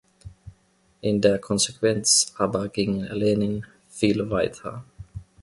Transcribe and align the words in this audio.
In 1.01 1.21
der 1.21 1.37
Konsequenz 1.37 2.33
aber 2.35 2.69
ging 2.69 3.01
Lenin 3.01 3.67
viel 3.87 4.27
weiter. 4.31 4.83